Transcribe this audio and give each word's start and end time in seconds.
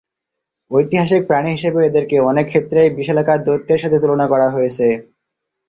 ঐতিহাসিক 0.71 1.21
প্রাণী 1.29 1.49
হিসেবে 1.51 1.79
এদেরকে 1.83 2.15
অনেক 2.29 2.45
ক্ষেত্রেই 2.49 2.89
বিশালাকার 2.97 3.39
দৈত্যের 3.47 3.81
সাথে 3.83 3.97
তুলনা 4.03 4.25
করা 4.27 4.47
হয়েছে। 4.55 4.87